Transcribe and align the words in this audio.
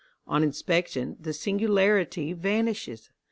On 0.25 0.41
inspection 0.41 1.15
the 1.19 1.31
singularity 1.31 2.33
vanishes. 2.33 3.11